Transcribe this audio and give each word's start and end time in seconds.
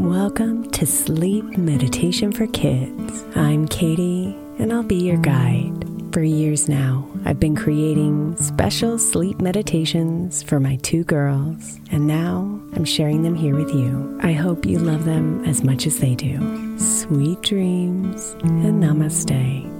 Welcome 0.00 0.70
to 0.70 0.86
Sleep 0.86 1.44
Meditation 1.58 2.32
for 2.32 2.46
Kids. 2.46 3.22
I'm 3.36 3.68
Katie, 3.68 4.34
and 4.58 4.72
I'll 4.72 4.82
be 4.82 4.96
your 4.96 5.18
guide. 5.18 5.84
For 6.14 6.22
years 6.22 6.70
now, 6.70 7.06
I've 7.26 7.38
been 7.38 7.54
creating 7.54 8.34
special 8.38 8.98
sleep 8.98 9.42
meditations 9.42 10.42
for 10.42 10.58
my 10.58 10.76
two 10.76 11.04
girls, 11.04 11.78
and 11.90 12.06
now 12.06 12.60
I'm 12.72 12.86
sharing 12.86 13.24
them 13.24 13.34
here 13.34 13.54
with 13.54 13.74
you. 13.74 14.18
I 14.22 14.32
hope 14.32 14.64
you 14.64 14.78
love 14.78 15.04
them 15.04 15.44
as 15.44 15.62
much 15.62 15.86
as 15.86 15.98
they 15.98 16.14
do. 16.14 16.78
Sweet 16.78 17.42
dreams 17.42 18.34
and 18.42 18.82
namaste. 18.82 19.79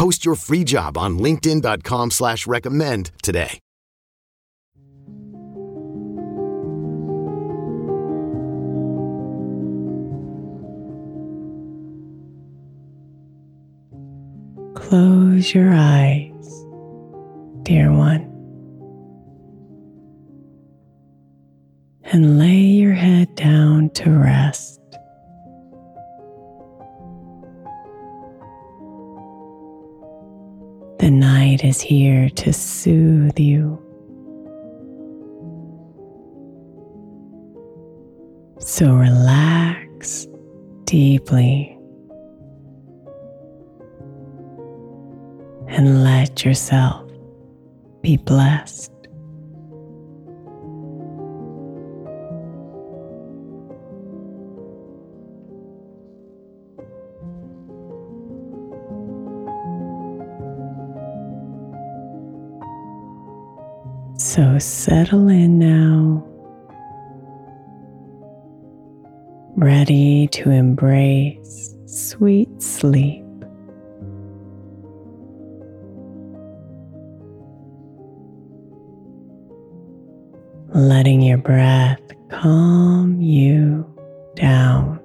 Post 0.00 0.24
your 0.24 0.34
free 0.34 0.64
job 0.64 0.96
on 0.96 1.18
linkedin.com 1.18 2.10
slash 2.12 2.46
recommend 2.46 3.10
today. 3.22 3.60
Close 14.74 15.52
your 15.52 15.70
eyes, 15.70 16.64
dear 17.64 17.92
one. 17.92 18.26
and 22.12 22.38
lay 22.40 22.56
your 22.56 22.94
head 22.94 23.32
down 23.36 23.90
to 23.90 24.10
rest. 24.10 24.79
Night 31.60 31.68
is 31.68 31.80
here 31.82 32.30
to 32.30 32.52
soothe 32.54 33.38
you. 33.38 33.78
So 38.58 38.94
relax 38.94 40.26
deeply 40.84 41.76
and 45.68 46.02
let 46.02 46.44
yourself 46.46 47.10
be 48.00 48.16
blessed. 48.16 48.99
So 64.22 64.58
settle 64.58 65.28
in 65.28 65.58
now, 65.58 66.22
ready 69.56 70.28
to 70.32 70.50
embrace 70.50 71.74
sweet 71.86 72.62
sleep. 72.62 73.24
Letting 80.74 81.22
your 81.22 81.38
breath 81.38 82.02
calm 82.28 83.22
you 83.22 83.90
down. 84.36 85.00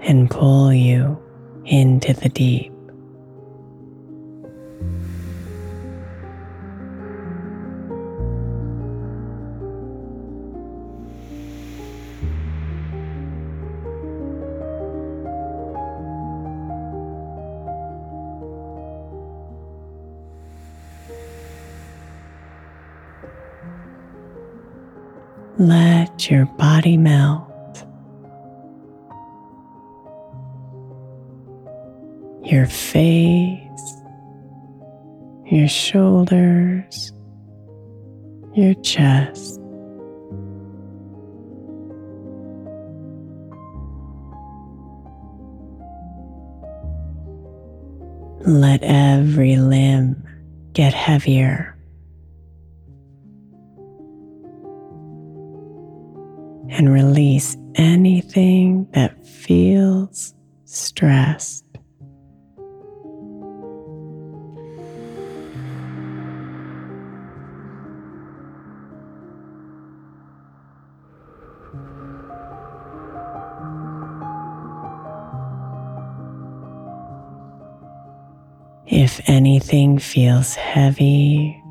And 0.00 0.28
pull 0.28 0.74
you 0.74 1.22
into 1.64 2.12
the 2.14 2.28
deep. 2.28 2.72
Let 25.62 26.28
your 26.28 26.46
body 26.58 26.96
melt. 26.96 27.46
Your 32.42 32.66
face, 32.66 33.94
your 35.46 35.68
shoulders, 35.68 37.12
your 38.54 38.74
chest. 38.82 39.60
Let 48.44 48.82
every 48.82 49.54
limb 49.54 50.26
get 50.72 50.92
heavier. 50.92 51.71
And 56.74 56.90
release 56.90 57.54
anything 57.74 58.88
that 58.92 59.26
feels 59.26 60.34
stressed. 60.64 61.64
If 78.86 79.20
anything 79.26 79.98
feels 79.98 80.54
heavy, 80.54 81.62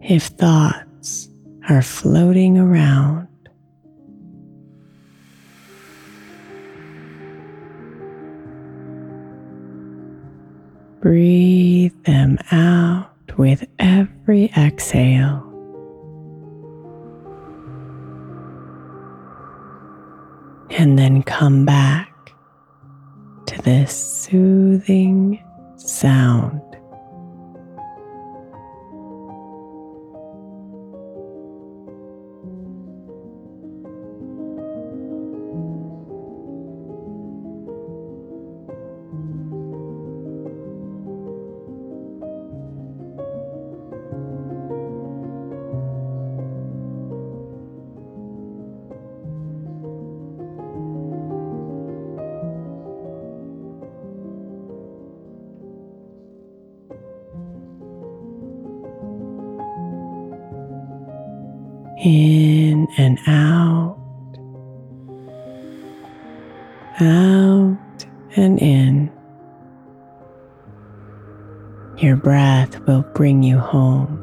if 0.00 0.26
thoughts 0.26 0.91
are 1.68 1.82
floating 1.82 2.58
around, 2.58 3.28
breathe 11.00 11.92
them 12.04 12.38
out 12.50 13.10
with 13.36 13.64
every 13.78 14.50
exhale. 14.56 15.48
And 20.70 20.98
then 20.98 21.22
come 21.22 21.64
back 21.64 22.32
to 23.46 23.62
this 23.62 23.92
soothing 23.94 25.42
sound. 25.76 26.71
In 62.02 62.88
and 62.98 63.18
out, 63.28 63.96
out 67.00 68.06
and 68.34 68.58
in. 68.58 69.10
Your 71.98 72.16
breath 72.16 72.80
will 72.88 73.02
bring 73.14 73.44
you 73.44 73.58
home. 73.58 74.18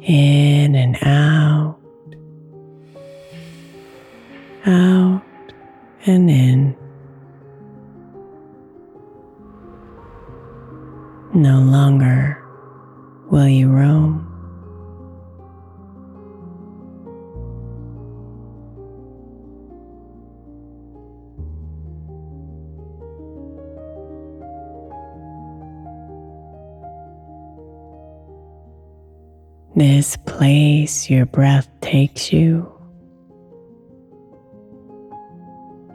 In 0.00 0.74
and 0.74 0.96
out, 1.02 1.47
This 29.98 30.16
place 30.16 31.10
your 31.10 31.26
breath 31.26 31.68
takes 31.80 32.32
you 32.32 32.72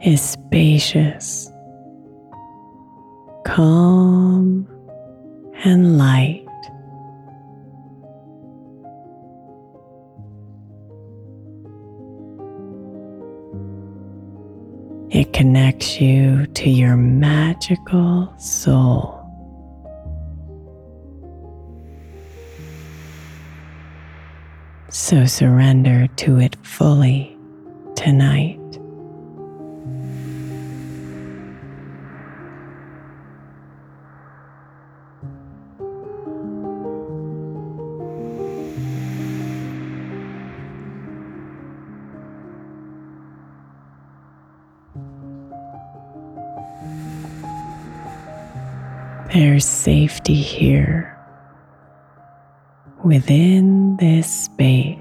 is 0.04 0.20
spacious, 0.20 1.50
calm, 3.46 4.68
and 5.64 5.96
light. 5.96 6.44
It 15.08 15.32
connects 15.32 15.98
you 15.98 16.46
to 16.48 16.68
your 16.68 16.98
magical 16.98 18.34
soul. 18.36 19.23
So 24.96 25.26
surrender 25.26 26.06
to 26.06 26.38
it 26.38 26.54
fully 26.64 27.36
tonight. 27.96 28.60
There's 49.32 49.64
safety 49.64 50.36
here 50.36 51.13
within 53.04 53.96
this 53.98 54.44
space. 54.44 54.98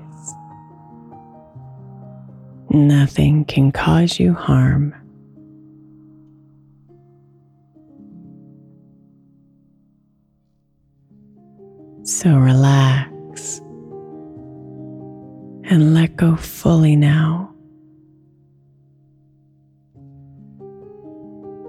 Nothing 2.69 3.45
can 3.45 3.72
cause 3.72 4.19
you 4.19 4.33
harm. 4.33 4.93
So 12.03 12.36
relax 12.36 13.60
and 15.69 15.93
let 15.93 16.17
go 16.17 16.36
fully 16.36 16.98
now. 16.98 17.53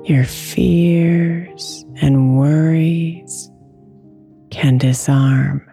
Your 0.05 0.25
fears 0.25 1.85
and 2.03 2.37
worries 2.37 3.51
can 4.51 4.79
disarm. 4.79 5.71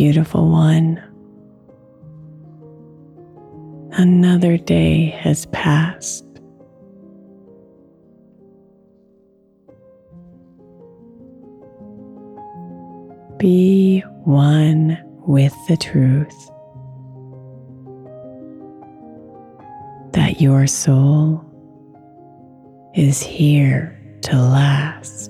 Beautiful 0.00 0.48
one. 0.48 0.96
Another 3.92 4.56
day 4.56 5.10
has 5.20 5.44
passed. 5.52 6.24
Be 13.36 14.00
one 14.24 14.96
with 15.26 15.54
the 15.68 15.76
truth 15.76 16.50
that 20.14 20.40
your 20.40 20.66
soul 20.66 21.44
is 22.94 23.20
here 23.20 24.00
to 24.22 24.36
last. 24.36 25.29